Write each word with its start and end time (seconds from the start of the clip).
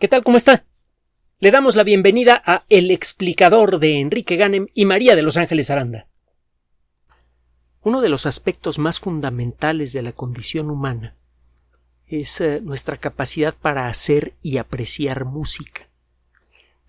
¿Qué 0.00 0.08
tal? 0.08 0.24
¿Cómo 0.24 0.36
está? 0.36 0.64
Le 1.38 1.52
damos 1.52 1.76
la 1.76 1.84
bienvenida 1.84 2.42
a 2.44 2.64
El 2.68 2.90
explicador 2.90 3.78
de 3.78 4.00
Enrique 4.00 4.34
Ganem 4.34 4.66
y 4.74 4.86
María 4.86 5.14
de 5.14 5.22
Los 5.22 5.36
Ángeles 5.36 5.70
Aranda. 5.70 6.08
Uno 7.80 8.00
de 8.00 8.08
los 8.08 8.26
aspectos 8.26 8.80
más 8.80 8.98
fundamentales 8.98 9.92
de 9.92 10.02
la 10.02 10.10
condición 10.10 10.68
humana 10.68 11.16
es 12.08 12.40
eh, 12.40 12.60
nuestra 12.60 12.96
capacidad 12.96 13.54
para 13.54 13.86
hacer 13.86 14.34
y 14.42 14.58
apreciar 14.58 15.26
música. 15.26 15.88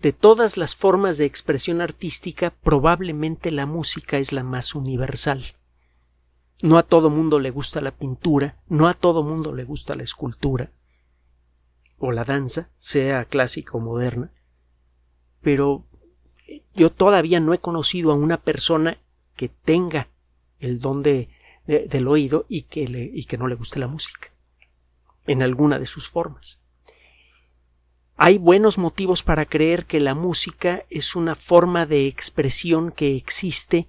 De 0.00 0.12
todas 0.12 0.56
las 0.56 0.74
formas 0.74 1.16
de 1.16 1.26
expresión 1.26 1.80
artística, 1.80 2.50
probablemente 2.50 3.52
la 3.52 3.66
música 3.66 4.18
es 4.18 4.32
la 4.32 4.42
más 4.42 4.74
universal. 4.74 5.44
No 6.60 6.76
a 6.76 6.82
todo 6.82 7.08
mundo 7.08 7.38
le 7.38 7.50
gusta 7.50 7.80
la 7.80 7.92
pintura, 7.92 8.60
no 8.68 8.88
a 8.88 8.94
todo 8.94 9.22
mundo 9.22 9.54
le 9.54 9.62
gusta 9.62 9.94
la 9.94 10.02
escultura, 10.02 10.72
o 11.98 12.12
la 12.12 12.24
danza, 12.24 12.70
sea 12.78 13.24
clásica 13.24 13.72
o 13.74 13.80
moderna, 13.80 14.32
pero 15.40 15.86
yo 16.74 16.90
todavía 16.90 17.40
no 17.40 17.54
he 17.54 17.58
conocido 17.58 18.12
a 18.12 18.14
una 18.14 18.40
persona 18.42 18.98
que 19.34 19.48
tenga 19.48 20.08
el 20.58 20.80
don 20.80 21.02
de, 21.02 21.28
del 21.66 22.08
oído 22.08 22.46
y 22.48 22.62
que, 22.62 22.82
y 23.12 23.24
que 23.24 23.38
no 23.38 23.48
le 23.48 23.54
guste 23.54 23.78
la 23.78 23.88
música, 23.88 24.32
en 25.26 25.42
alguna 25.42 25.78
de 25.78 25.86
sus 25.86 26.08
formas. 26.08 26.60
Hay 28.16 28.38
buenos 28.38 28.78
motivos 28.78 29.22
para 29.22 29.44
creer 29.44 29.84
que 29.84 30.00
la 30.00 30.14
música 30.14 30.86
es 30.88 31.16
una 31.16 31.34
forma 31.34 31.84
de 31.84 32.06
expresión 32.06 32.90
que 32.90 33.14
existe 33.14 33.88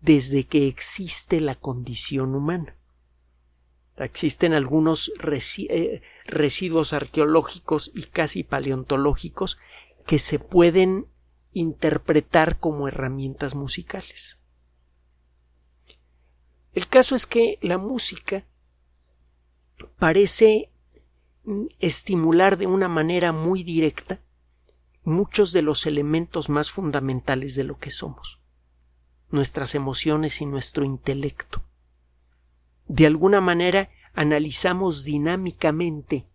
desde 0.00 0.44
que 0.44 0.66
existe 0.66 1.40
la 1.40 1.54
condición 1.54 2.34
humana. 2.34 2.76
Existen 3.96 4.52
algunos 4.52 5.10
eh, 5.22 6.02
residuos 6.26 6.92
arqueológicos 6.92 7.90
y 7.94 8.04
casi 8.04 8.44
paleontológicos 8.44 9.58
que 10.04 10.18
se 10.18 10.38
pueden 10.38 11.06
interpretar 11.52 12.58
como 12.58 12.88
herramientas 12.88 13.54
musicales. 13.54 14.38
El 16.74 16.86
caso 16.88 17.14
es 17.14 17.24
que 17.24 17.58
la 17.62 17.78
música 17.78 18.44
parece 19.98 20.70
estimular 21.78 22.58
de 22.58 22.66
una 22.66 22.88
manera 22.88 23.32
muy 23.32 23.62
directa 23.62 24.20
muchos 25.04 25.52
de 25.52 25.62
los 25.62 25.86
elementos 25.86 26.50
más 26.50 26.70
fundamentales 26.70 27.54
de 27.54 27.64
lo 27.64 27.78
que 27.78 27.90
somos, 27.90 28.40
nuestras 29.30 29.74
emociones 29.74 30.42
y 30.42 30.46
nuestro 30.46 30.84
intelecto 30.84 31.65
de 32.88 33.06
alguna 33.06 33.40
manera 33.40 33.90
analizamos 34.14 35.04
dinámicamente 35.04 36.26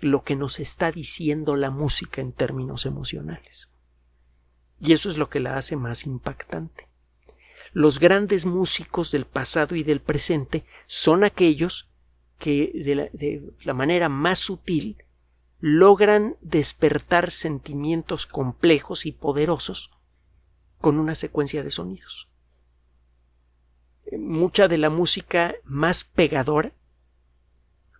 lo 0.00 0.22
que 0.22 0.36
nos 0.36 0.60
está 0.60 0.92
diciendo 0.92 1.56
la 1.56 1.70
música 1.70 2.20
en 2.20 2.32
términos 2.32 2.86
emocionales. 2.86 3.70
Y 4.78 4.92
eso 4.92 5.08
es 5.08 5.16
lo 5.16 5.28
que 5.28 5.40
la 5.40 5.56
hace 5.56 5.76
más 5.76 6.04
impactante. 6.04 6.88
Los 7.72 7.98
grandes 7.98 8.46
músicos 8.46 9.10
del 9.10 9.24
pasado 9.24 9.74
y 9.74 9.82
del 9.82 10.00
presente 10.00 10.64
son 10.86 11.24
aquellos 11.24 11.90
que 12.38 12.70
de 12.74 13.52
la, 13.64 13.74
manera 13.74 14.08
más 14.08 14.38
sutil 14.38 14.98
logran 15.58 16.36
despertar 16.42 17.30
sentimientos 17.30 18.26
complejos 18.26 19.06
y 19.06 19.12
poderosos 19.12 19.90
con 20.78 20.98
una 20.98 21.14
secuencia 21.14 21.62
de 21.62 21.70
sonidos 21.70 22.28
mucha 24.12 24.68
de 24.68 24.78
la 24.78 24.90
música 24.90 25.54
más 25.64 26.04
pegadora 26.04 26.72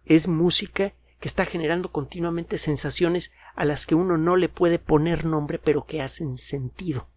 es 0.05 0.29
música 0.29 0.95
que 1.21 1.29
está 1.29 1.45
generando 1.45 1.91
continuamente 1.91 2.59
sensaciones 2.59 3.33
a 3.55 3.65
las 3.65 3.87
que 3.87 3.95
uno 3.95 4.17
no 4.19 4.37
le 4.37 4.49
puede 4.49 4.79
poner 4.79 5.25
nombre 5.25 5.59
pero 5.59 5.85
que 5.85 6.03
hacen 6.03 6.37
sentido. 6.37 7.09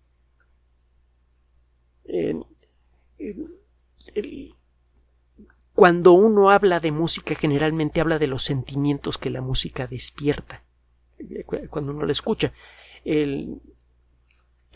cuando 5.74 6.14
uno 6.14 6.50
habla 6.50 6.80
de 6.80 6.92
música 6.92 7.36
generalmente 7.36 8.02
habla 8.02 8.18
de 8.18 8.28
los 8.28 8.44
sentimientos 8.44 9.18
que 9.18 9.30
la 9.30 9.42
música 9.42 9.86
despierta 9.86 10.64
cuando 11.70 11.92
uno 11.92 12.06
la 12.06 12.12
escucha. 12.12 12.54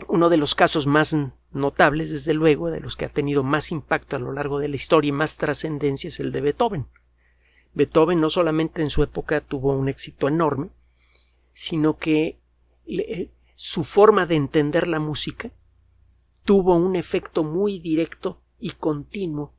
Uno 0.08 0.28
de 0.28 0.36
los 0.36 0.54
casos 0.54 0.86
más 0.86 1.16
notables, 1.52 2.10
desde 2.10 2.34
luego, 2.34 2.70
de 2.70 2.80
los 2.80 2.96
que 2.96 3.04
ha 3.04 3.08
tenido 3.08 3.42
más 3.42 3.70
impacto 3.70 4.16
a 4.16 4.18
lo 4.18 4.32
largo 4.32 4.58
de 4.58 4.68
la 4.68 4.76
historia 4.76 5.10
y 5.10 5.12
más 5.12 5.36
trascendencia 5.36 6.08
es 6.08 6.20
el 6.20 6.32
de 6.32 6.40
Beethoven. 6.40 6.86
Beethoven 7.74 8.20
no 8.20 8.30
solamente 8.30 8.82
en 8.82 8.90
su 8.90 9.02
época 9.02 9.40
tuvo 9.40 9.72
un 9.72 9.88
éxito 9.88 10.28
enorme, 10.28 10.70
sino 11.52 11.96
que 11.96 12.38
eh, 12.86 13.30
su 13.54 13.84
forma 13.84 14.26
de 14.26 14.36
entender 14.36 14.88
la 14.88 14.98
música 14.98 15.52
tuvo 16.44 16.76
un 16.76 16.96
efecto 16.96 17.44
muy 17.44 17.78
directo 17.78 18.40
y 18.58 18.70
continuo 18.72 19.54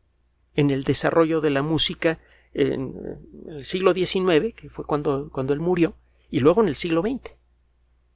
en 0.53 0.69
el 0.69 0.84
desarrollo 0.84 1.41
de 1.41 1.50
la 1.50 1.62
música 1.62 2.19
en 2.53 3.19
el 3.47 3.66
siglo 3.66 3.94
XIX, 3.94 4.53
que 4.53 4.69
fue 4.69 4.85
cuando, 4.85 5.29
cuando 5.29 5.53
él 5.53 5.59
murió, 5.59 5.95
y 6.29 6.40
luego 6.40 6.62
en 6.62 6.69
el 6.69 6.75
siglo 6.75 7.01
XX 7.01 7.35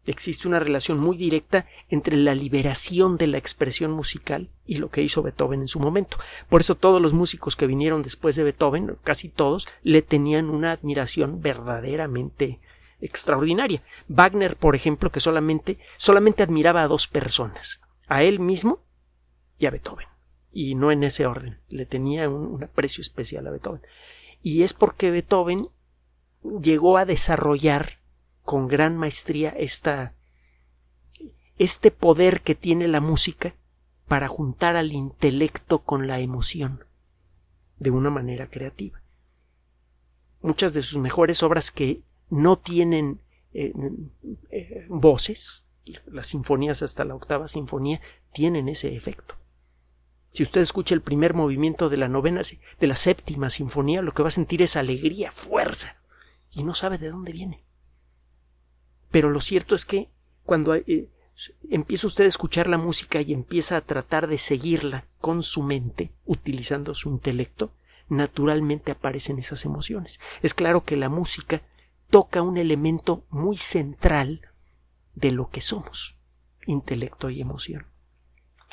existe 0.09 0.47
una 0.47 0.59
relación 0.59 0.97
muy 0.97 1.18
directa 1.18 1.68
entre 1.88 2.18
la 2.18 2.34
liberación 2.34 3.18
de 3.18 3.28
la 3.28 3.38
expresión 3.38 3.92
musical 3.92 4.50
y 4.66 4.78
lo 4.78 4.90
que 4.90 5.03
hizo 5.03 5.22
Beethoven 5.22 5.62
en 5.62 5.68
su 5.68 5.80
momento. 5.80 6.18
Por 6.50 6.62
eso 6.62 6.75
todos 6.75 7.00
los 7.00 7.14
músicos 7.14 7.56
que 7.56 7.68
vinieron 7.68 8.02
después 8.02 8.36
de 8.36 8.44
Beethoven, 8.44 8.97
casi 9.03 9.30
todos, 9.30 9.68
le 9.84 10.02
tenían 10.02 10.50
una 10.50 10.72
admiración 10.72 11.42
verdaderamente 11.42 12.59
extraordinaria. 13.00 13.84
Wagner, 14.08 14.56
por 14.56 14.75
ejemplo, 14.75 15.12
que 15.12 15.20
solamente, 15.20 15.78
solamente 15.97 16.44
admiraba 16.44 16.84
a 16.84 16.88
dos 16.88 17.08
personas, 17.08 17.80
a 18.08 18.24
él 18.24 18.40
mismo 18.40 18.84
y 19.59 19.68
a 19.68 19.72
Beethoven. 19.72 20.08
Y 20.52 20.74
no 20.74 20.91
en 20.91 21.03
ese 21.03 21.28
orden. 21.28 21.59
Le 21.70 21.86
tenía 21.86 22.28
un, 22.28 22.47
un 22.47 22.64
aprecio 22.64 23.02
especial 23.02 23.46
a 23.46 23.52
Beethoven. 23.52 23.81
Y 24.41 24.64
es 24.64 24.74
porque 24.74 25.12
Beethoven 25.12 25.68
llegó 26.41 26.97
a 26.97 27.06
desarrollar 27.06 27.99
con 28.50 28.68
gran 28.68 28.98
maestría 28.98 29.52
esta, 29.52 30.16
este 31.60 31.92
poder 31.92 32.42
que 32.42 32.56
tiene 32.56 32.88
la 32.88 33.00
música 33.00 33.54
para 34.08 34.28
juntar 34.28 34.76
al 34.76 34.92
intelecto 34.92 35.84
con 35.84 36.08
la 36.08 36.20
emoción 36.20 36.84
de 37.78 37.92
una 37.92 38.09
manera 38.09 38.50
creativa. 38.50 39.04
Muchas 40.42 40.74
de 40.74 40.82
sus 40.82 40.98
mejores 40.98 41.44
obras 41.44 41.70
que 41.70 42.02
no 42.32 42.58
tienen 42.58 43.22
eh, 43.54 43.72
eh, 44.50 44.88
voces, 44.90 45.68
las 46.08 46.26
sinfonías 46.26 46.82
hasta 46.82 47.06
la 47.06 47.14
octava 47.14 47.48
sinfonía, 47.48 48.02
tienen 48.34 48.68
ese 48.68 48.96
efecto. 48.96 49.36
Si 50.32 50.42
usted 50.42 50.62
escucha 50.62 50.96
el 50.96 51.04
primer 51.04 51.36
movimiento 51.36 51.88
de 51.88 51.98
la 51.98 52.08
novena, 52.08 52.42
de 52.80 52.88
la 52.88 52.96
séptima 52.96 53.52
sinfonía, 53.52 54.02
lo 54.02 54.12
que 54.16 54.24
va 54.24 54.30
a 54.30 54.32
sentir 54.32 54.64
es 54.64 54.76
alegría, 54.76 55.32
fuerza, 55.32 56.02
y 56.50 56.64
no 56.64 56.74
sabe 56.74 56.98
de 56.98 57.12
dónde 57.12 57.32
viene. 57.32 57.69
Pero 59.12 59.30
lo 59.30 59.42
cierto 59.42 59.75
es 59.75 59.86
que 59.86 60.09
cuando 60.44 60.75
eh, 60.75 61.09
empieza 61.70 62.08
usted 62.08 62.25
a 62.25 62.30
escuchar 62.30 62.68
la 62.68 62.78
música 62.78 63.22
y 63.22 63.34
empieza 63.34 63.78
a 63.78 63.81
tratar 63.81 64.28
de 64.28 64.38
seguirla 64.38 65.06
con 65.20 65.44
su 65.44 65.64
mente, 65.64 66.12
utilizando 66.25 66.94
su 66.94 67.09
intelecto, 67.09 67.72
naturalmente 68.08 68.92
aparecen 68.92 69.40
esas 69.40 69.66
emociones. 69.66 70.20
Es 70.42 70.53
claro 70.53 70.84
que 70.84 70.97
la 70.97 71.09
música 71.09 71.62
toca 72.09 72.42
un 72.42 72.58
elemento 72.58 73.25
muy 73.30 73.58
central 73.58 74.42
de 75.16 75.31
lo 75.31 75.50
que 75.50 75.62
somos, 75.62 76.18
intelecto 76.66 77.30
y 77.30 77.41
emoción. 77.41 77.86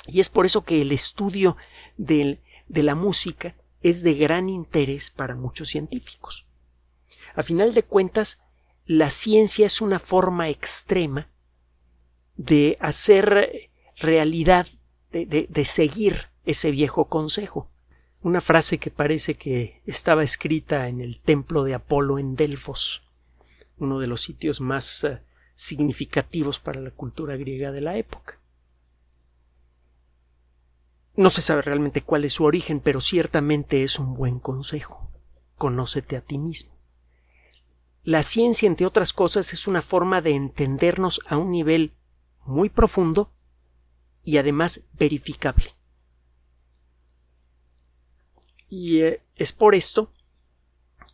Y 0.06 0.20
es 0.20 0.30
por 0.30 0.46
eso 0.46 0.64
que 0.64 0.80
el 0.80 0.92
estudio 0.92 1.56
de, 1.96 2.40
de 2.68 2.82
la 2.82 2.94
música 2.94 3.56
es 3.82 4.02
de 4.02 4.14
gran 4.14 4.48
interés 4.48 5.10
para 5.10 5.34
muchos 5.34 5.68
científicos. 5.68 6.46
A 7.34 7.42
final 7.42 7.74
de 7.74 7.82
cuentas, 7.82 8.40
la 8.86 9.10
ciencia 9.10 9.66
es 9.66 9.80
una 9.80 9.98
forma 9.98 10.48
extrema 10.48 11.28
de 12.36 12.78
hacer 12.80 13.70
realidad, 13.96 14.68
de, 15.10 15.64
seguir 15.64 16.28
ese 16.44 16.70
viejo 16.70 17.06
consejo. 17.06 17.68
Una 18.22 18.40
frase 18.40 18.78
que 18.78 18.90
parece 18.90 19.34
que 19.34 19.80
estaba 19.86 20.22
escrita 20.22 20.88
en 20.88 21.00
el 21.00 21.20
templo 21.20 21.64
de 21.64 21.74
Apolo 21.74 22.18
en 22.18 22.36
Delfos, 22.36 23.02
uno 23.78 23.98
de 23.98 24.06
los 24.06 24.22
sitios 24.22 24.60
más 24.60 25.04
eh, 25.04 25.20
significativos 25.54 26.58
para 26.58 26.80
la 26.80 26.90
cultura 26.90 27.36
griega 27.36 27.72
de 27.72 27.80
la 27.80 27.96
época. 27.96 28.40
No 31.16 31.30
se 31.30 31.40
sabe 31.40 31.62
realmente 31.62 32.02
cuál 32.02 32.24
es 32.24 32.34
su 32.34 32.44
origen, 32.44 32.80
pero 32.80 33.00
ciertamente 33.00 33.82
es 33.82 33.98
un 33.98 34.14
buen 34.14 34.38
consejo. 34.38 35.10
Conócete 35.56 36.16
a 36.16 36.20
ti 36.20 36.36
mismo. 36.36 36.75
La 38.06 38.22
ciencia, 38.22 38.68
entre 38.68 38.86
otras 38.86 39.12
cosas, 39.12 39.52
es 39.52 39.66
una 39.66 39.82
forma 39.82 40.20
de 40.20 40.30
entendernos 40.30 41.20
a 41.26 41.38
un 41.38 41.50
nivel 41.50 41.90
muy 42.44 42.68
profundo 42.68 43.32
y 44.22 44.36
además 44.36 44.84
verificable. 44.92 45.74
Y 48.68 49.00
eh, 49.00 49.22
es 49.34 49.52
por 49.52 49.74
esto 49.74 50.12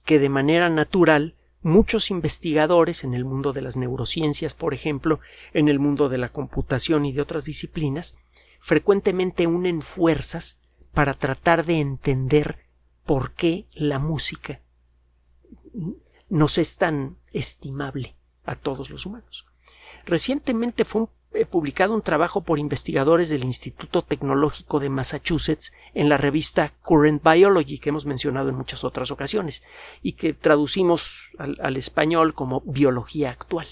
que 0.05 0.19
de 0.19 0.29
manera 0.29 0.69
natural 0.69 1.35
muchos 1.63 2.11
investigadores 2.11 3.05
en 3.05 3.15
el 3.15 3.25
mundo 3.25 3.55
de 3.55 3.63
las 3.63 3.79
neurociencias, 3.79 4.53
por 4.53 4.75
ejemplo, 4.75 5.19
en 5.55 5.71
el 5.71 5.79
mundo 5.79 6.11
de 6.11 6.19
la 6.19 6.29
computación 6.29 7.07
y 7.07 7.15
de 7.15 7.23
otras 7.23 7.47
disciplinas, 7.47 8.17
frecuentemente 8.61 9.47
unen 9.47 9.81
fuerzas 9.81 10.59
para 10.93 11.15
tratar 11.15 11.65
de 11.65 11.81
entender 11.81 12.67
por 13.07 13.33
qué 13.33 13.65
la 13.73 13.99
música 13.99 14.61
nos 16.33 16.57
es 16.57 16.79
tan 16.79 17.19
estimable 17.33 18.17
a 18.45 18.57
todos 18.57 18.89
los 18.89 19.05
humanos. 19.05 19.45
Recientemente 20.07 20.87
fue 20.87 21.09
publicado 21.51 21.95
un 21.95 22.01
trabajo 22.01 22.41
por 22.41 22.59
investigadores 22.59 23.29
del 23.29 23.45
Instituto 23.45 24.01
Tecnológico 24.01 24.81
de 24.81 24.89
Massachusetts 24.89 25.75
en 25.93 26.09
la 26.09 26.17
revista 26.17 26.73
Current 26.85 27.23
Biology, 27.23 27.79
que 27.79 27.91
hemos 27.91 28.07
mencionado 28.07 28.49
en 28.49 28.55
muchas 28.55 28.83
otras 28.83 29.11
ocasiones, 29.11 29.63
y 30.01 30.13
que 30.13 30.33
traducimos 30.33 31.33
al, 31.37 31.77
español 31.77 32.33
como 32.33 32.63
Biología 32.63 33.31
Actual. 33.31 33.67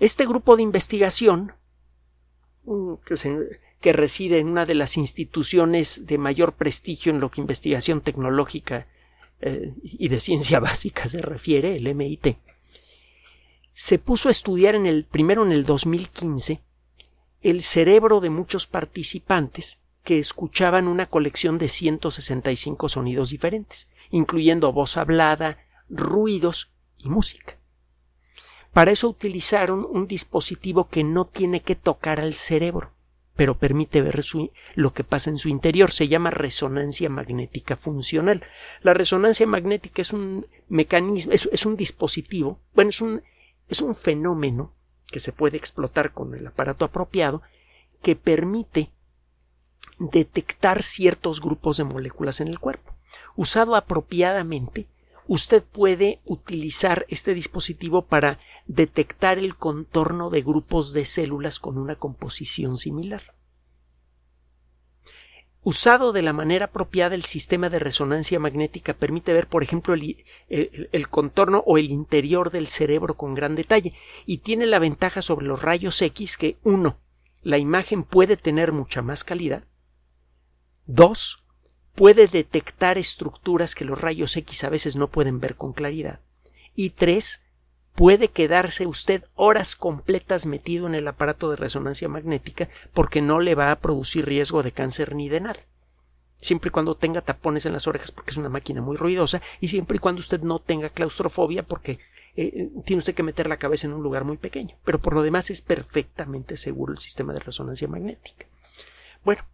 Este 0.00 0.26
grupo 0.26 0.56
de 0.56 0.64
investigación, 0.64 1.52
mm, 2.64 2.94
que, 3.80 3.92
reside 3.92 4.40
en 4.40 4.48
una 4.48 4.66
de 4.66 4.74
las 4.74 4.96
instituciones 4.96 6.06
de 6.06 6.18
mayor 6.18 6.54
prestigio 6.54 7.12
en 7.12 7.20
lo 7.20 7.30
que 7.30 7.40
investigación 7.40 8.00
tecnológica 8.00 8.88
eh, 9.40 9.74
y 9.82 10.08
de 10.08 10.20
ciencia 10.20 10.60
básica 10.60 11.08
se 11.08 11.22
refiere, 11.22 11.76
el 11.76 11.94
MIT, 11.94 12.36
se 13.72 13.98
puso 13.98 14.28
a 14.28 14.30
estudiar 14.30 14.74
en 14.74 14.86
el 14.86 15.04
primero 15.04 15.44
en 15.44 15.52
el 15.52 15.64
2015 15.64 16.60
el 17.40 17.62
cerebro 17.62 18.20
de 18.20 18.28
muchos 18.28 18.66
participantes 18.66 19.80
que 20.04 20.18
escuchaban 20.18 20.88
una 20.88 21.06
colección 21.06 21.58
de 21.58 21.68
165 21.68 22.88
sonidos 22.88 23.30
diferentes, 23.30 23.88
incluyendo 24.10 24.72
voz 24.72 24.96
hablada, 24.96 25.58
ruidos 25.88 26.70
y 26.98 27.08
música. 27.08 27.56
Para 28.72 28.90
eso 28.92 29.08
utilizaron 29.08 29.86
un 29.88 30.06
dispositivo 30.06 30.88
que 30.88 31.02
no 31.02 31.26
tiene 31.26 31.60
que 31.60 31.74
tocar 31.74 32.20
al 32.20 32.34
cerebro, 32.34 32.92
pero 33.40 33.56
permite 33.56 34.02
ver 34.02 34.20
lo 34.74 34.92
que 34.92 35.02
pasa 35.02 35.30
en 35.30 35.38
su 35.38 35.48
interior. 35.48 35.92
Se 35.92 36.08
llama 36.08 36.30
resonancia 36.30 37.08
magnética 37.08 37.78
funcional. 37.78 38.44
La 38.82 38.92
resonancia 38.92 39.46
magnética 39.46 40.02
es 40.02 40.12
un 40.12 40.46
mecanismo, 40.68 41.32
es 41.32 41.64
un 41.64 41.74
dispositivo, 41.74 42.60
bueno, 42.74 42.90
es 42.90 43.00
un 43.00 43.22
es 43.66 43.80
un 43.80 43.94
fenómeno 43.94 44.74
que 45.06 45.20
se 45.20 45.32
puede 45.32 45.56
explotar 45.56 46.12
con 46.12 46.34
el 46.34 46.46
aparato 46.46 46.84
apropiado 46.84 47.40
que 48.02 48.14
permite 48.14 48.90
detectar 49.98 50.82
ciertos 50.82 51.40
grupos 51.40 51.78
de 51.78 51.84
moléculas 51.84 52.42
en 52.42 52.48
el 52.48 52.58
cuerpo. 52.58 52.94
Usado 53.36 53.74
apropiadamente, 53.74 54.86
usted 55.30 55.62
puede 55.62 56.18
utilizar 56.24 57.06
este 57.08 57.34
dispositivo 57.34 58.04
para 58.06 58.40
detectar 58.66 59.38
el 59.38 59.54
contorno 59.54 60.28
de 60.28 60.42
grupos 60.42 60.92
de 60.92 61.04
células 61.04 61.60
con 61.60 61.78
una 61.78 61.94
composición 61.94 62.76
similar. 62.76 63.36
Usado 65.62 66.12
de 66.12 66.22
la 66.22 66.32
manera 66.32 66.64
apropiada, 66.64 67.14
el 67.14 67.22
sistema 67.22 67.70
de 67.70 67.78
resonancia 67.78 68.40
magnética 68.40 68.92
permite 68.94 69.32
ver, 69.32 69.46
por 69.46 69.62
ejemplo, 69.62 69.94
el, 69.94 71.08
contorno 71.10 71.62
o 71.64 71.78
el 71.78 71.92
interior 71.92 72.50
del 72.50 72.66
cerebro 72.66 73.16
con 73.16 73.34
gran 73.34 73.54
detalle 73.54 73.94
y 74.26 74.38
tiene 74.38 74.66
la 74.66 74.80
ventaja 74.80 75.22
sobre 75.22 75.46
los 75.46 75.62
rayos 75.62 76.02
X 76.02 76.38
que, 76.38 76.58
uno, 76.64 76.98
la 77.42 77.58
imagen 77.58 78.02
puede 78.02 78.36
tener 78.36 78.72
mucha 78.72 79.00
más 79.00 79.22
calidad, 79.22 79.62
dos, 80.86 81.39
puede 81.94 82.26
detectar 82.26 82.98
estructuras 82.98 83.74
que 83.74 83.84
los 83.84 84.00
rayos 84.00 84.36
X 84.36 84.64
a 84.64 84.70
veces 84.70 84.96
no 84.96 85.08
pueden 85.08 85.40
ver 85.40 85.56
con 85.56 85.72
claridad, 85.72 86.20
y 86.74 86.90
tres, 86.90 87.42
puede 87.94 88.28
quedarse 88.28 88.86
usted 88.86 89.24
horas 89.34 89.76
completas 89.76 90.46
metido 90.46 90.86
en 90.86 90.94
el 90.94 91.06
aparato 91.06 91.50
de 91.50 91.56
resonancia 91.56 92.08
magnética 92.08 92.68
porque 92.94 93.20
no 93.20 93.40
le 93.40 93.54
va 93.54 93.70
a 93.70 93.80
producir 93.80 94.24
riesgo 94.24 94.62
de 94.62 94.72
cáncer 94.72 95.14
ni 95.14 95.28
de 95.28 95.40
nada. 95.40 95.60
Siempre 96.38 96.68
y 96.68 96.70
cuando 96.70 96.94
tenga 96.94 97.20
tapones 97.20 97.66
en 97.66 97.74
las 97.74 97.86
orejas 97.86 98.12
porque 98.12 98.30
es 98.30 98.38
una 98.38 98.48
máquina 98.48 98.80
muy 98.80 98.96
ruidosa 98.96 99.42
y 99.60 99.68
siempre 99.68 99.96
y 99.96 99.98
cuando 99.98 100.20
usted 100.20 100.40
no 100.40 100.58
tenga 100.58 100.88
claustrofobia 100.88 101.62
porque 101.62 101.98
eh, 102.36 102.70
tiene 102.86 103.00
usted 103.00 103.14
que 103.14 103.22
meter 103.22 103.46
la 103.46 103.58
cabeza 103.58 103.86
en 103.86 103.92
un 103.92 104.02
lugar 104.02 104.24
muy 104.24 104.38
pequeño. 104.38 104.76
Pero 104.84 105.00
por 105.00 105.14
lo 105.14 105.22
demás 105.22 105.50
es 105.50 105.60
perfectamente 105.60 106.56
seguro 106.56 106.94
el 106.94 106.98
sistema 106.98 107.34
de 107.34 107.40
resonancia 107.40 107.88
magnética. 107.88 108.46
Bueno, 109.22 109.44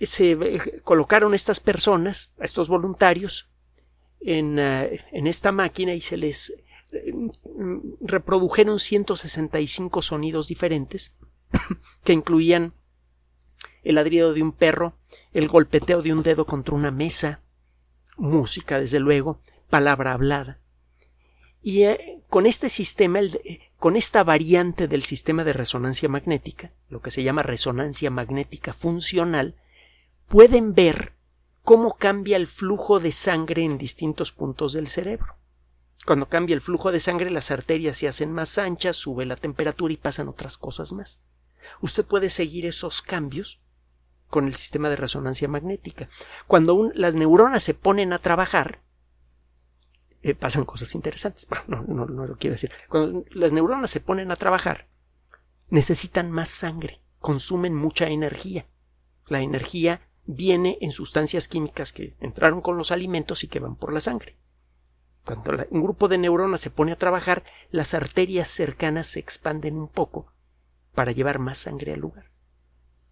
se 0.00 0.32
eh, 0.32 0.80
colocaron 0.82 1.34
estas 1.34 1.60
personas, 1.60 2.32
a 2.38 2.44
estos 2.44 2.68
voluntarios, 2.68 3.48
en, 4.20 4.58
eh, 4.58 5.00
en 5.12 5.26
esta 5.26 5.52
máquina 5.52 5.94
y 5.94 6.00
se 6.00 6.16
les 6.16 6.54
reprodujeron 8.00 8.78
165 8.78 10.02
sonidos 10.02 10.48
diferentes 10.48 11.14
que 12.04 12.12
incluían 12.12 12.74
el 13.82 13.96
ladrido 13.96 14.34
de 14.34 14.42
un 14.42 14.52
perro, 14.52 14.96
el 15.32 15.48
golpeteo 15.48 16.02
de 16.02 16.12
un 16.12 16.22
dedo 16.22 16.44
contra 16.44 16.74
una 16.74 16.90
mesa, 16.90 17.40
música, 18.16 18.80
desde 18.80 18.98
luego, 18.98 19.40
palabra 19.70 20.12
hablada. 20.12 20.60
Y 21.62 21.84
eh, 21.84 22.22
con 22.28 22.46
este 22.46 22.68
sistema, 22.68 23.20
con 23.78 23.96
esta 23.96 24.24
variante 24.24 24.88
del 24.88 25.02
sistema 25.02 25.44
de 25.44 25.52
resonancia 25.52 26.08
magnética, 26.08 26.72
lo 26.88 27.00
que 27.00 27.10
se 27.10 27.22
llama 27.22 27.42
resonancia 27.42 28.10
magnética 28.10 28.72
funcional, 28.72 29.56
pueden 30.28 30.74
ver 30.74 31.14
cómo 31.62 31.96
cambia 31.96 32.36
el 32.36 32.46
flujo 32.46 33.00
de 33.00 33.12
sangre 33.12 33.64
en 33.64 33.78
distintos 33.78 34.32
puntos 34.32 34.72
del 34.72 34.88
cerebro. 34.88 35.36
Cuando 36.04 36.26
cambia 36.26 36.54
el 36.54 36.60
flujo 36.60 36.92
de 36.92 37.00
sangre, 37.00 37.30
las 37.30 37.50
arterias 37.50 37.96
se 37.96 38.06
hacen 38.06 38.32
más 38.32 38.58
anchas, 38.58 38.96
sube 38.96 39.26
la 39.26 39.36
temperatura 39.36 39.92
y 39.92 39.96
pasan 39.96 40.28
otras 40.28 40.56
cosas 40.56 40.92
más. 40.92 41.20
Usted 41.80 42.04
puede 42.04 42.28
seguir 42.28 42.66
esos 42.66 43.02
cambios 43.02 43.60
con 44.28 44.46
el 44.46 44.54
sistema 44.54 44.88
de 44.88 44.96
resonancia 44.96 45.48
magnética. 45.48 46.08
Cuando 46.46 46.90
las 46.94 47.16
neuronas 47.16 47.64
se 47.64 47.74
ponen 47.74 48.12
a 48.12 48.20
trabajar, 48.20 48.82
eh, 50.22 50.34
pasan 50.34 50.64
cosas 50.64 50.94
interesantes. 50.94 51.48
no, 51.66 51.82
no, 51.82 52.06
no 52.06 52.26
lo 52.26 52.36
quiero 52.36 52.54
decir. 52.54 52.70
Cuando 52.88 53.24
las 53.30 53.52
neuronas 53.52 53.90
se 53.90 54.00
ponen 54.00 54.30
a 54.30 54.36
trabajar, 54.36 54.86
necesitan 55.68 56.30
más 56.30 56.48
sangre, 56.48 57.00
consumen 57.18 57.74
mucha 57.74 58.06
energía. 58.08 58.66
La 59.26 59.40
energía 59.40 60.05
viene 60.26 60.78
en 60.80 60.92
sustancias 60.92 61.48
químicas 61.48 61.92
que 61.92 62.16
entraron 62.20 62.60
con 62.60 62.76
los 62.76 62.90
alimentos 62.90 63.44
y 63.44 63.48
que 63.48 63.60
van 63.60 63.76
por 63.76 63.92
la 63.92 64.00
sangre. 64.00 64.36
Cuando 65.24 65.66
un 65.70 65.82
grupo 65.82 66.08
de 66.08 66.18
neuronas 66.18 66.60
se 66.60 66.70
pone 66.70 66.92
a 66.92 66.98
trabajar, 66.98 67.42
las 67.70 67.94
arterias 67.94 68.48
cercanas 68.48 69.08
se 69.08 69.20
expanden 69.20 69.76
un 69.76 69.88
poco 69.88 70.32
para 70.94 71.12
llevar 71.12 71.38
más 71.38 71.58
sangre 71.58 71.94
al 71.94 72.00
lugar. 72.00 72.30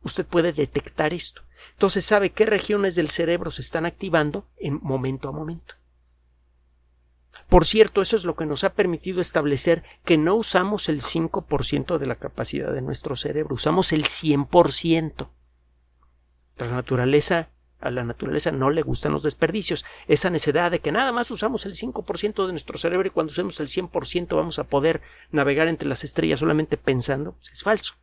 Usted 0.02 0.24
puede 0.24 0.52
detectar 0.52 1.12
esto. 1.12 1.42
Entonces 1.72 2.04
sabe 2.04 2.30
qué 2.30 2.46
regiones 2.46 2.94
del 2.94 3.08
cerebro 3.08 3.50
se 3.50 3.62
están 3.62 3.86
activando 3.86 4.46
en 4.58 4.78
momento 4.82 5.28
a 5.28 5.32
momento. 5.32 5.74
Por 7.48 7.64
cierto, 7.64 8.00
eso 8.00 8.16
es 8.16 8.24
lo 8.24 8.36
que 8.36 8.46
nos 8.46 8.64
ha 8.64 8.74
permitido 8.74 9.20
establecer 9.20 9.82
que 10.04 10.16
no 10.16 10.34
usamos 10.34 10.88
el 10.88 11.00
5% 11.00 11.98
de 11.98 12.06
la 12.06 12.16
capacidad 12.16 12.72
de 12.72 12.82
nuestro 12.82 13.16
cerebro, 13.16 13.54
usamos 13.54 13.92
el 13.92 14.04
100%. 14.04 15.28
La 16.56 16.68
naturaleza 16.68 17.48
a 17.84 17.90
la 17.90 18.02
naturaleza 18.02 18.50
no 18.50 18.70
le 18.70 18.80
gustan 18.80 19.12
los 19.12 19.22
desperdicios. 19.22 19.84
Esa 20.08 20.30
necesidad 20.30 20.70
de 20.70 20.80
que 20.80 20.90
nada 20.90 21.12
más 21.12 21.30
usamos 21.30 21.66
el 21.66 21.74
5% 21.74 22.46
de 22.46 22.52
nuestro 22.52 22.78
cerebro 22.78 23.06
y 23.06 23.10
cuando 23.10 23.30
usemos 23.30 23.60
el 23.60 23.68
100% 23.68 24.34
vamos 24.34 24.58
a 24.58 24.64
poder 24.64 25.02
navegar 25.30 25.68
entre 25.68 25.88
las 25.88 26.02
estrellas 26.02 26.40
solamente 26.40 26.78
pensando, 26.78 27.32
pues, 27.32 27.50
es 27.52 27.62
falso. 27.62 27.94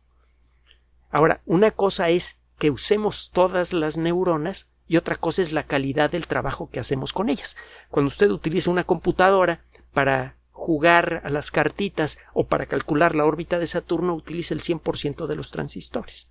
Ahora, 1.10 1.42
una 1.46 1.72
cosa 1.72 2.10
es 2.10 2.38
que 2.58 2.70
usemos 2.70 3.30
todas 3.32 3.72
las 3.72 3.98
neuronas 3.98 4.70
y 4.86 4.96
otra 4.98 5.16
cosa 5.16 5.42
es 5.42 5.52
la 5.52 5.64
calidad 5.64 6.10
del 6.12 6.28
trabajo 6.28 6.70
que 6.70 6.78
hacemos 6.78 7.12
con 7.12 7.28
ellas. 7.28 7.56
Cuando 7.90 8.06
usted 8.06 8.30
utiliza 8.30 8.70
una 8.70 8.84
computadora 8.84 9.64
para 9.92 10.36
jugar 10.52 11.22
a 11.24 11.30
las 11.30 11.50
cartitas 11.50 12.18
o 12.34 12.46
para 12.46 12.66
calcular 12.66 13.16
la 13.16 13.24
órbita 13.24 13.58
de 13.58 13.66
Saturno, 13.66 14.14
utiliza 14.14 14.54
el 14.54 14.60
100% 14.60 15.26
de 15.26 15.34
los 15.34 15.50
transistores. 15.50 16.30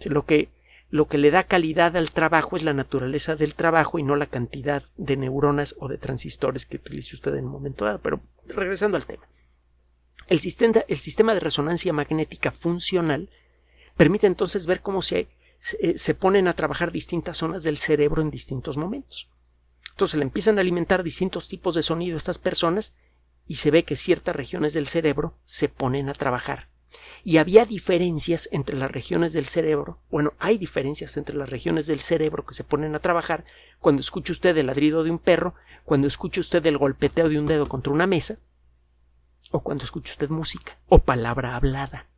Lo 0.00 0.24
que 0.24 0.55
lo 0.88 1.06
que 1.08 1.18
le 1.18 1.30
da 1.30 1.44
calidad 1.44 1.96
al 1.96 2.12
trabajo 2.12 2.56
es 2.56 2.62
la 2.62 2.72
naturaleza 2.72 3.34
del 3.36 3.54
trabajo 3.54 3.98
y 3.98 4.02
no 4.02 4.14
la 4.16 4.26
cantidad 4.26 4.84
de 4.96 5.16
neuronas 5.16 5.74
o 5.78 5.88
de 5.88 5.98
transistores 5.98 6.64
que 6.64 6.76
utilice 6.76 7.16
usted 7.16 7.34
en 7.34 7.46
un 7.46 7.52
momento 7.52 7.84
dado. 7.84 7.98
Pero 8.00 8.20
regresando 8.46 8.96
al 8.96 9.06
tema. 9.06 9.26
El 10.28 10.38
sistema, 10.38 10.80
el 10.86 10.96
sistema 10.96 11.34
de 11.34 11.40
resonancia 11.40 11.92
magnética 11.92 12.50
funcional 12.50 13.30
permite 13.96 14.26
entonces 14.26 14.66
ver 14.66 14.80
cómo 14.80 15.02
se, 15.02 15.28
se, 15.58 15.98
se, 15.98 16.14
ponen 16.14 16.48
a 16.48 16.54
trabajar 16.54 16.92
distintas 16.92 17.38
zonas 17.38 17.62
del 17.62 17.78
cerebro 17.78 18.22
en 18.22 18.30
distintos 18.30 18.76
momentos. 18.76 19.28
Entonces 19.90 20.16
le 20.16 20.24
empiezan 20.24 20.58
a 20.58 20.60
alimentar 20.60 21.02
distintos 21.02 21.48
tipos 21.48 21.74
de 21.74 21.82
sonido 21.82 22.14
a 22.14 22.18
estas 22.18 22.38
personas 22.38 22.94
y 23.46 23.56
se 23.56 23.70
ve 23.70 23.84
que 23.84 23.96
ciertas 23.96 24.36
regiones 24.36 24.74
del 24.74 24.86
cerebro 24.86 25.38
se 25.44 25.68
ponen 25.68 26.08
a 26.08 26.14
trabajar 26.14 26.68
Y 27.24 27.38
había 27.38 27.64
diferencias 27.64 28.48
entre 28.52 28.76
las 28.76 28.90
regiones 28.90 29.32
del 29.32 29.46
cerebro, 29.46 29.98
bueno, 30.10 30.32
hay 30.38 30.58
diferencias 30.58 31.16
entre 31.16 31.36
las 31.36 31.50
regiones 31.50 31.86
del 31.86 32.00
cerebro 32.00 32.44
que 32.44 32.54
se 32.54 32.64
ponen 32.64 32.94
a 32.94 33.00
trabajar 33.00 33.44
cuando 33.80 34.00
escucha 34.00 34.32
usted 34.32 34.56
el 34.56 34.66
ladrido 34.66 35.04
de 35.04 35.10
un 35.10 35.18
perro, 35.18 35.54
cuando 35.84 36.06
escucha 36.06 36.40
usted 36.40 36.64
el 36.66 36.78
golpeteo 36.78 37.28
de 37.28 37.38
un 37.38 37.46
dedo 37.46 37.68
contra 37.68 37.92
una 37.92 38.06
mesa, 38.06 38.38
o 39.50 39.60
cuando 39.60 39.84
escucha 39.84 40.12
usted 40.12 40.28
música 40.28 40.78
o 40.88 40.98
palabra 40.98 41.56
hablada. 41.56 42.08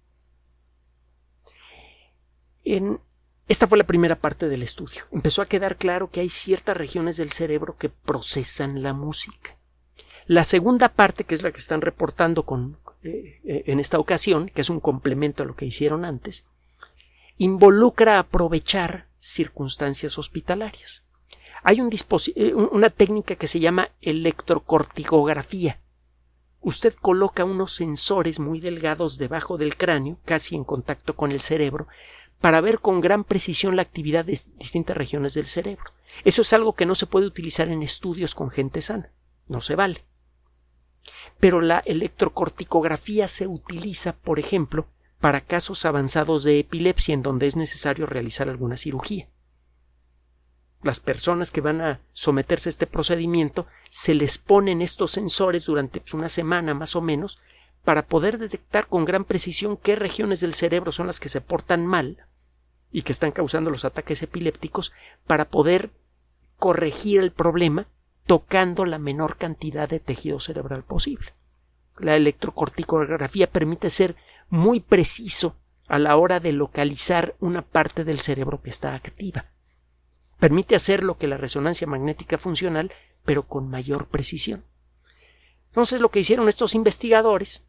En, 2.64 3.00
esta 3.48 3.66
fue 3.66 3.78
la 3.78 3.86
primera 3.86 4.16
parte 4.16 4.48
del 4.48 4.62
estudio. 4.62 5.04
Empezó 5.10 5.42
a 5.42 5.46
quedar 5.46 5.76
claro 5.76 6.10
que 6.10 6.20
hay 6.20 6.28
ciertas 6.28 6.76
regiones 6.76 7.16
del 7.16 7.30
cerebro 7.30 7.76
que 7.76 7.88
procesan 7.88 8.82
la 8.82 8.92
música. 8.92 9.57
La 10.28 10.44
segunda 10.44 10.90
parte, 10.90 11.24
que 11.24 11.34
es 11.34 11.42
la 11.42 11.52
que 11.52 11.58
están 11.58 11.80
reportando 11.80 12.42
con, 12.42 12.76
eh, 13.02 13.40
eh, 13.44 13.62
en 13.64 13.80
esta 13.80 13.98
ocasión, 13.98 14.50
que 14.50 14.60
es 14.60 14.68
un 14.68 14.78
complemento 14.78 15.42
a 15.42 15.46
lo 15.46 15.56
que 15.56 15.64
hicieron 15.64 16.04
antes, 16.04 16.44
involucra 17.38 18.18
aprovechar 18.18 19.08
circunstancias 19.16 20.18
hospitalarias. 20.18 21.02
Hay 21.62 21.80
eh, 21.80 22.54
una 22.54 22.90
técnica 22.90 23.36
que 23.36 23.46
se 23.46 23.58
llama 23.58 23.92
electrocorticografía. 24.02 25.80
Usted 26.60 26.94
coloca 27.00 27.46
unos 27.46 27.72
sensores 27.72 28.38
muy 28.38 28.60
delgados 28.60 29.16
debajo 29.16 29.56
del 29.56 29.78
cráneo, 29.78 30.18
casi 30.26 30.56
en 30.56 30.64
contacto 30.64 31.16
con 31.16 31.32
el 31.32 31.40
cerebro, 31.40 31.88
para 32.42 32.60
ver 32.60 32.80
con 32.80 33.00
gran 33.00 33.24
precisión 33.24 33.76
la 33.76 33.82
actividad 33.82 34.26
de 34.26 34.38
distintas 34.58 34.94
regiones 34.94 35.32
del 35.32 35.46
cerebro. 35.46 35.90
Eso 36.24 36.42
es 36.42 36.52
algo 36.52 36.74
que 36.74 36.84
no 36.84 36.94
se 36.94 37.06
puede 37.06 37.26
utilizar 37.26 37.68
en 37.68 37.82
estudios 37.82 38.34
con 38.34 38.50
gente 38.50 38.82
sana. 38.82 39.10
No 39.46 39.62
se 39.62 39.74
vale. 39.74 40.04
Pero 41.40 41.60
la 41.60 41.78
electrocorticografía 41.80 43.28
se 43.28 43.46
utiliza, 43.46 44.14
por 44.14 44.38
ejemplo, 44.38 44.86
para 45.20 45.40
casos 45.40 45.84
avanzados 45.84 46.44
de 46.44 46.60
epilepsia 46.60 47.14
en 47.14 47.22
donde 47.22 47.46
es 47.46 47.56
necesario 47.56 48.06
realizar 48.06 48.48
alguna 48.48 48.76
cirugía. 48.76 49.28
Las 50.82 51.00
personas 51.00 51.50
que 51.50 51.60
van 51.60 51.80
a 51.80 52.00
someterse 52.12 52.68
a 52.68 52.70
este 52.70 52.86
procedimiento 52.86 53.66
se 53.90 54.14
les 54.14 54.38
ponen 54.38 54.80
estos 54.80 55.10
sensores 55.10 55.64
durante 55.64 56.00
pues, 56.00 56.14
una 56.14 56.28
semana 56.28 56.72
más 56.72 56.94
o 56.94 57.00
menos 57.00 57.40
para 57.84 58.06
poder 58.06 58.38
detectar 58.38 58.86
con 58.86 59.04
gran 59.04 59.24
precisión 59.24 59.76
qué 59.76 59.96
regiones 59.96 60.40
del 60.40 60.54
cerebro 60.54 60.92
son 60.92 61.08
las 61.08 61.18
que 61.18 61.28
se 61.28 61.40
portan 61.40 61.84
mal 61.84 62.26
y 62.92 63.02
que 63.02 63.12
están 63.12 63.32
causando 63.32 63.70
los 63.70 63.84
ataques 63.84 64.22
epilépticos 64.22 64.92
para 65.26 65.48
poder 65.48 65.90
corregir 66.58 67.20
el 67.20 67.32
problema 67.32 67.88
tocando 68.28 68.84
la 68.84 68.98
menor 68.98 69.38
cantidad 69.38 69.88
de 69.88 70.00
tejido 70.00 70.38
cerebral 70.38 70.84
posible. 70.84 71.32
La 71.96 72.14
electrocorticografía 72.14 73.50
permite 73.50 73.88
ser 73.88 74.16
muy 74.50 74.80
preciso 74.80 75.56
a 75.88 75.98
la 75.98 76.14
hora 76.18 76.38
de 76.38 76.52
localizar 76.52 77.34
una 77.40 77.62
parte 77.62 78.04
del 78.04 78.20
cerebro 78.20 78.60
que 78.60 78.68
está 78.68 78.94
activa. 78.94 79.46
Permite 80.38 80.76
hacer 80.76 81.04
lo 81.04 81.16
que 81.16 81.26
la 81.26 81.38
resonancia 81.38 81.86
magnética 81.86 82.36
funcional, 82.36 82.92
pero 83.24 83.44
con 83.44 83.70
mayor 83.70 84.08
precisión. 84.08 84.62
Entonces 85.68 86.02
lo 86.02 86.10
que 86.10 86.20
hicieron 86.20 86.50
estos 86.50 86.74
investigadores 86.74 87.64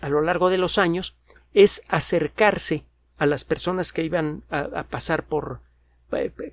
a 0.00 0.08
lo 0.08 0.20
largo 0.20 0.50
de 0.50 0.58
los 0.58 0.78
años 0.78 1.16
es 1.52 1.82
acercarse 1.88 2.84
a 3.16 3.26
las 3.26 3.44
personas 3.44 3.92
que 3.92 4.04
iban 4.04 4.44
a, 4.50 4.84
pasar 4.84 5.24
por, 5.24 5.62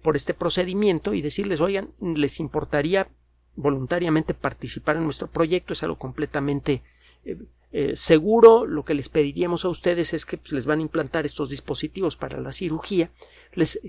por 0.01 0.15
este 0.15 0.33
procedimiento 0.33 1.13
y 1.13 1.21
decirles, 1.21 1.61
oigan, 1.61 1.89
les 1.99 2.39
importaría 2.39 3.09
voluntariamente 3.55 4.33
participar 4.33 4.97
en 4.97 5.03
nuestro 5.03 5.27
proyecto, 5.27 5.73
es 5.73 5.83
algo 5.83 5.97
completamente 5.97 6.83
eh, 7.25 7.37
eh, 7.71 7.95
seguro. 7.95 8.65
Lo 8.65 8.85
que 8.85 8.93
les 8.93 9.09
pediríamos 9.09 9.65
a 9.65 9.69
ustedes 9.69 10.13
es 10.13 10.25
que 10.25 10.37
pues, 10.37 10.51
les 10.53 10.65
van 10.65 10.79
a 10.79 10.83
implantar 10.83 11.25
estos 11.25 11.49
dispositivos 11.49 12.15
para 12.15 12.39
la 12.39 12.51
cirugía. 12.51 13.11
Les, 13.53 13.79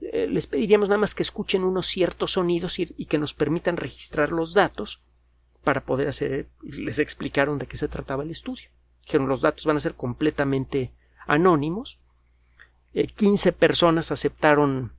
les 0.00 0.46
pediríamos 0.46 0.88
nada 0.88 0.98
más 0.98 1.14
que 1.14 1.22
escuchen 1.22 1.64
unos 1.64 1.86
ciertos 1.86 2.32
sonidos 2.32 2.78
y, 2.78 2.86
que 2.86 3.18
nos 3.18 3.34
permitan 3.34 3.76
registrar 3.76 4.32
los 4.32 4.54
datos 4.54 5.02
para 5.62 5.84
poder 5.84 6.08
hacer. 6.08 6.48
Les 6.62 6.98
explicaron 6.98 7.58
de 7.58 7.66
qué 7.66 7.76
se 7.76 7.88
trataba 7.88 8.22
el 8.22 8.30
estudio. 8.30 8.68
Los 9.12 9.40
datos 9.40 9.66
van 9.66 9.76
a 9.76 9.80
ser 9.80 9.94
completamente 9.94 10.92
anónimos 11.26 12.00
15 12.92 13.48
eh, 13.48 13.52
personas 13.52 14.10
aceptaron 14.10 14.92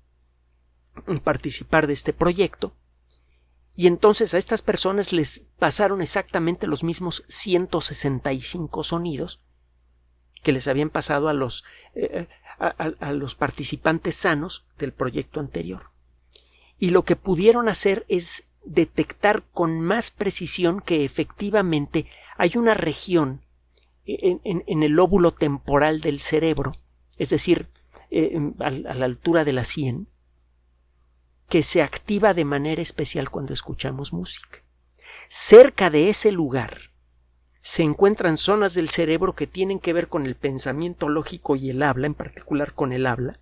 participar 1.24 1.88
de 1.88 1.94
este 1.94 2.14
proyecto 2.14 2.74
y 3.76 3.88
entonces 3.88 4.34
a 4.34 4.38
estas 4.38 4.62
personas 4.62 5.14
les 5.14 5.48
pasaron 5.58 6.02
exactamente 6.02 6.68
los 6.68 6.84
mismos 6.84 7.24
165 7.30 8.84
sonidos 8.84 9.42
que 10.44 10.52
les 10.52 10.68
habían 10.68 10.90
pasado 10.90 11.30
a 11.30 11.34
los, 11.34 11.64
eh, 11.96 12.28
a 12.60 13.12
los 13.14 13.36
participantes 13.36 14.16
sanos 14.16 14.66
del 14.78 14.92
proyecto 14.92 15.40
anterior. 15.40 15.84
Y 16.80 16.90
lo 16.90 17.06
que 17.06 17.16
pudieron 17.16 17.70
hacer 17.70 18.06
es 18.08 18.48
detectar 18.66 19.44
con 19.52 19.80
más 19.80 20.12
precisión 20.12 20.82
que 20.82 21.06
efectivamente 21.06 22.08
hay 22.38 22.54
una 22.56 22.74
región 22.74 23.42
en, 24.06 24.42
en, 24.44 24.84
el 24.84 24.92
lóbulo 24.92 25.32
temporal 25.32 26.02
del 26.02 26.20
cerebro, 26.20 26.72
es 27.18 27.30
decir, 27.30 27.68
eh, 28.10 28.38
a, 28.60 28.72
la 28.72 29.06
altura 29.06 29.46
de 29.46 29.54
la 29.54 29.64
100 29.64 30.08
que 31.52 31.64
se 31.64 31.82
activa 31.82 32.34
de 32.34 32.46
manera 32.46 32.82
especial 32.82 33.30
cuando 33.30 33.54
escuchamos 33.54 34.14
música. 34.14 34.64
Cerca 35.28 35.90
de 35.90 36.08
ese 36.08 36.32
lugar 36.32 36.94
se 37.60 37.84
encuentran 37.84 38.38
zonas 38.38 38.74
del 38.74 38.88
cerebro 38.88 39.36
que 39.36 39.48
tienen 39.48 39.82
que 39.82 39.92
ver 39.92 40.08
con 40.08 40.26
el 40.26 40.38
pensamiento 40.38 41.10
lógico 41.10 41.58
y 41.58 41.70
el 41.70 41.84
habla, 41.84 42.08
en 42.08 42.14
particular 42.14 42.74
con 42.74 42.94
el 42.94 43.06
habla, 43.06 43.42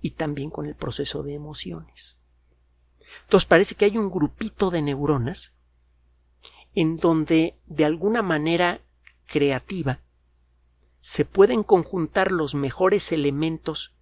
y 0.00 0.12
también 0.12 0.48
con 0.48 0.64
el 0.64 0.74
proceso 0.74 1.22
de 1.22 1.34
emociones. 1.34 2.18
Entonces 3.24 3.46
parece 3.46 3.74
que 3.74 3.84
hay 3.84 3.98
un 3.98 4.08
grupito 4.08 4.70
de 4.70 4.80
neuronas 4.80 5.54
en 6.74 6.96
donde 6.96 7.58
de 7.66 7.84
alguna 7.84 8.22
manera 8.22 8.80
creativa 9.26 10.00
se 11.00 11.26
pueden 11.26 11.62
conjuntar 11.62 12.32
los 12.32 12.54
mejores 12.54 13.12
elementos 13.12 13.94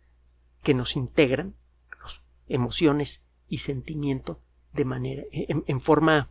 que 0.62 0.75
nos 0.75 0.94
integran, 0.94 1.58
emociones 2.49 3.25
y 3.49 3.59
sentimiento, 3.59 4.40
de 4.73 4.85
manera, 4.85 5.23
en, 5.33 5.81
forma 5.81 6.31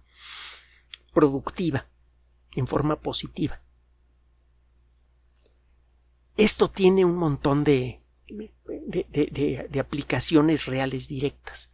productiva, 1.14 1.88
en 2.56 2.68
forma 2.68 3.00
positiva. 3.00 3.62
Esto 6.36 6.70
tiene 6.70 7.04
un 7.04 7.16
montón 7.16 7.64
de, 7.64 8.02
de, 8.28 9.68
de, 9.70 9.80
aplicaciones 9.80 10.66
reales 10.66 11.08
directas. 11.08 11.74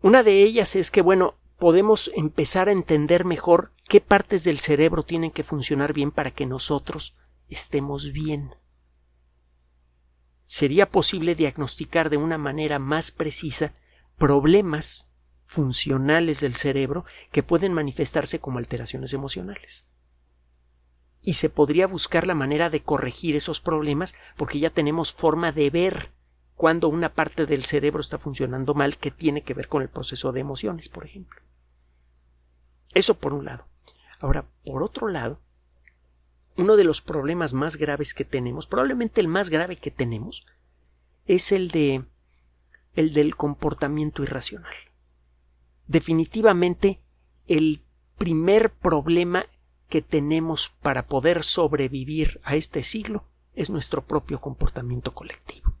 Una 0.00 0.22
de 0.22 0.42
ellas 0.42 0.74
es 0.74 0.90
que, 0.90 1.02
bueno, 1.02 1.36
podemos 1.58 2.10
empezar 2.16 2.68
a 2.68 2.72
entender 2.72 3.24
mejor 3.24 3.72
qué 3.88 4.00
partes 4.00 4.44
del 4.44 4.58
cerebro 4.58 5.04
tienen 5.04 5.30
que 5.30 5.44
funcionar 5.44 5.92
bien 5.92 6.10
para 6.10 6.32
que 6.32 6.46
nosotros 6.46 7.14
estemos 7.48 8.12
bien. 8.12 8.54
Sería 10.46 10.90
posible 10.90 11.34
diagnosticar 11.34 12.10
de 12.10 12.16
una 12.16 12.38
manera 12.38 12.78
más 12.78 13.10
precisa 13.10 13.74
problemas 14.16 15.10
funcionales 15.46 16.40
del 16.40 16.54
cerebro 16.54 17.04
que 17.30 17.42
pueden 17.42 17.72
manifestarse 17.72 18.40
como 18.40 18.58
alteraciones 18.58 19.12
emocionales. 19.12 19.88
Y 21.22 21.34
se 21.34 21.48
podría 21.48 21.86
buscar 21.86 22.26
la 22.26 22.34
manera 22.34 22.70
de 22.70 22.82
corregir 22.82 23.36
esos 23.36 23.60
problemas 23.60 24.14
porque 24.36 24.58
ya 24.58 24.70
tenemos 24.70 25.12
forma 25.12 25.52
de 25.52 25.70
ver 25.70 26.12
cuando 26.54 26.88
una 26.88 27.14
parte 27.14 27.46
del 27.46 27.64
cerebro 27.64 28.00
está 28.00 28.18
funcionando 28.18 28.74
mal 28.74 28.96
que 28.96 29.10
tiene 29.10 29.42
que 29.42 29.54
ver 29.54 29.68
con 29.68 29.82
el 29.82 29.88
proceso 29.88 30.32
de 30.32 30.40
emociones, 30.40 30.88
por 30.88 31.04
ejemplo. 31.04 31.40
Eso 32.94 33.14
por 33.14 33.32
un 33.32 33.44
lado. 33.44 33.66
Ahora, 34.20 34.46
por 34.64 34.82
otro 34.82 35.08
lado, 35.08 35.40
uno 36.56 36.76
de 36.76 36.84
los 36.84 37.02
problemas 37.02 37.52
más 37.52 37.76
graves 37.76 38.14
que 38.14 38.24
tenemos, 38.24 38.66
probablemente 38.66 39.20
el 39.20 39.28
más 39.28 39.50
grave 39.50 39.76
que 39.76 39.90
tenemos, 39.90 40.46
es 41.26 41.52
el 41.52 41.70
de 41.70 42.04
el 42.94 43.12
del 43.12 43.34
comportamiento 43.34 44.22
irracional. 44.22 44.74
Definitivamente 45.86 47.00
el 47.46 47.82
primer 48.16 48.72
problema 48.72 49.46
que 49.88 50.00
tenemos 50.00 50.72
para 50.80 51.06
poder 51.06 51.42
sobrevivir 51.42 52.40
a 52.44 52.56
este 52.56 52.82
siglo 52.82 53.24
es 53.54 53.70
nuestro 53.70 54.04
propio 54.06 54.40
comportamiento 54.40 55.12
colectivo. 55.12 55.74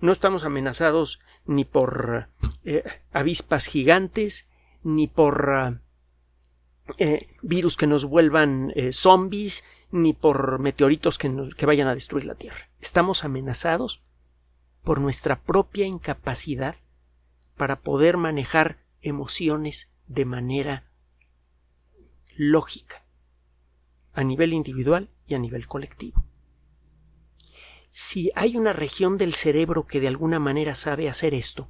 No 0.00 0.12
estamos 0.12 0.44
amenazados 0.44 1.20
ni 1.46 1.64
por 1.64 2.28
eh, 2.64 2.84
avispas 3.12 3.66
gigantes, 3.66 4.48
ni 4.82 5.06
por 5.06 5.80
eh, 6.98 7.28
virus 7.42 7.76
que 7.76 7.86
nos 7.86 8.04
vuelvan 8.04 8.72
eh, 8.74 8.92
zombies, 8.92 9.64
ni 9.94 10.12
por 10.12 10.58
meteoritos 10.58 11.18
que, 11.18 11.28
vayan 11.66 11.86
a 11.86 11.94
destruir 11.94 12.24
la 12.24 12.34
Tierra. 12.34 12.68
Estamos 12.80 13.24
amenazados 13.24 14.02
por 14.82 15.00
nuestra 15.00 15.40
propia 15.40 15.86
incapacidad 15.86 16.74
para 17.56 17.80
poder 17.80 18.16
manejar 18.16 18.78
emociones 19.02 19.92
de 20.08 20.24
manera 20.24 20.84
lógica. 22.36 23.02
a 24.16 24.22
nivel 24.22 24.52
individual 24.52 25.10
y 25.26 25.34
a 25.34 25.40
nivel 25.40 25.66
colectivo. 25.66 26.24
Si 27.90 28.30
hay 28.36 28.56
una 28.56 28.72
región 28.72 29.18
del 29.18 29.34
cerebro 29.34 29.88
que 29.88 29.98
de 29.98 30.06
alguna 30.06 30.38
manera 30.38 30.76
sabe 30.76 31.08
hacer 31.08 31.34
esto, 31.34 31.68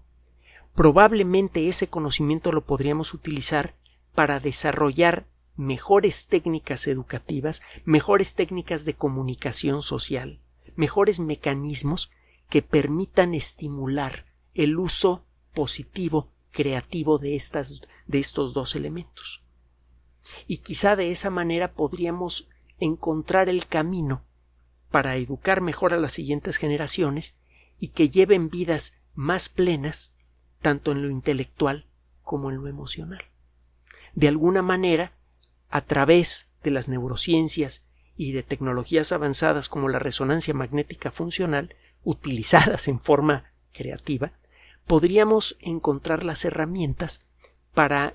probablemente 0.75 1.69
ese 1.69 1.89
conocimiento 1.89 2.53
lo 2.53 2.67
podríamos 2.67 3.15
utilizar 3.15 3.77
para 4.15 4.41
desarrollar 4.41 5.27
mejores 5.57 6.27
técnicas 6.27 6.87
educativas, 6.87 7.63
mejores 7.85 8.35
técnicas 8.35 8.85
de 8.85 8.95
comunicación 8.95 9.83
social, 9.83 10.41
mejores 10.77 11.21
mecanismos 11.21 12.11
que 12.49 12.63
permitan 12.63 13.35
estimular 13.35 14.27
el 14.55 14.79
uso 14.79 15.25
positivo, 15.53 16.33
creativo 16.51 17.19
de, 17.19 17.37
estas, 17.37 17.83
de 18.07 18.19
estos 18.19 18.55
dos 18.55 18.75
elementos. 18.75 19.43
Y 20.47 20.59
quizá 20.59 20.97
de 20.97 21.11
esa 21.11 21.31
manera 21.31 21.73
podríamos 21.75 22.49
encontrar 22.79 23.49
el 23.49 23.67
camino 23.67 24.25
para 24.91 25.17
educar 25.17 25.61
mejor 25.61 25.95
a 25.95 25.99
las 25.99 26.13
siguientes 26.13 26.57
generaciones 26.57 27.37
y 27.79 27.89
que 27.89 28.09
lleven 28.09 28.49
vidas 28.49 28.99
más 29.15 29.49
plenas, 29.49 30.15
tanto 30.61 30.93
en 30.93 31.03
lo 31.03 31.11
intelectual 31.11 31.87
como 32.23 32.51
en 32.51 32.57
lo 32.57 32.69
emocional. 32.69 33.23
De 34.15 34.29
alguna 34.29 34.63
manera, 34.63 35.13
a 35.75 35.81
través 35.81 36.47
de 36.63 36.71
las 36.71 36.89
neurociencias 36.89 37.83
y 38.17 38.31
de 38.31 38.45
tecnologías 38.45 39.11
avanzadas 39.11 39.69
como 39.69 39.89
la 39.89 39.99
resonancia 39.99 40.55
magnética 40.55 41.11
funcional, 41.11 41.75
utilizadas 42.05 42.87
en 42.87 43.01
forma 43.01 43.53
creativa, 43.73 44.35
podríamos 44.87 45.57
encontrar 45.59 46.23
las 46.23 46.45
herramientas 46.45 47.27
para 47.73 48.15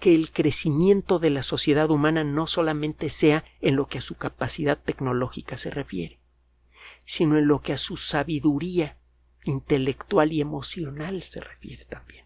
que 0.00 0.14
el 0.14 0.32
crecimiento 0.32 1.18
de 1.18 1.28
la 1.28 1.42
sociedad 1.42 1.90
humana 1.90 2.24
no 2.24 2.46
solamente 2.46 3.10
sea 3.10 3.44
en 3.60 3.76
lo 3.76 3.86
que 3.86 3.98
a 3.98 4.00
su 4.00 4.14
capacidad 4.14 4.78
tecnológica 4.78 5.58
se 5.58 5.68
refiere, 5.68 6.20
sino 7.04 7.36
en 7.36 7.48
lo 7.48 7.60
que 7.60 7.74
a 7.74 7.76
su 7.76 7.98
sabiduría 7.98 8.96
intelectual 9.44 10.32
y 10.32 10.40
emocional 10.40 11.22
se 11.22 11.42
refiere 11.42 11.84
también. 11.84 12.23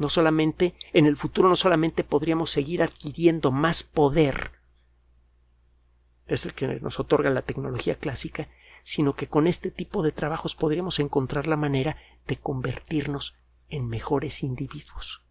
No 0.00 0.08
solamente, 0.08 0.74
en 0.94 1.04
el 1.04 1.16
futuro 1.16 1.50
no 1.50 1.56
solamente 1.56 2.04
podríamos 2.04 2.50
seguir 2.50 2.82
adquiriendo 2.82 3.50
más 3.50 3.82
poder, 3.82 4.52
es 6.26 6.46
el 6.46 6.54
que 6.54 6.80
nos 6.80 6.98
otorga 6.98 7.28
la 7.28 7.42
tecnología 7.42 7.96
clásica, 7.96 8.48
sino 8.82 9.14
que 9.14 9.26
con 9.26 9.46
este 9.46 9.70
tipo 9.70 10.02
de 10.02 10.10
trabajos 10.10 10.54
podríamos 10.54 11.00
encontrar 11.00 11.46
la 11.46 11.56
manera 11.56 11.98
de 12.26 12.36
convertirnos 12.36 13.36
en 13.68 13.88
mejores 13.88 14.42
individuos. 14.42 15.22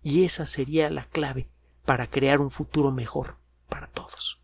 Y 0.00 0.24
esa 0.24 0.46
sería 0.46 0.90
la 0.90 1.06
clave 1.06 1.48
para 1.84 2.08
crear 2.08 2.40
un 2.40 2.52
futuro 2.52 2.92
mejor 2.92 3.38
para 3.68 3.88
todos. 3.88 4.43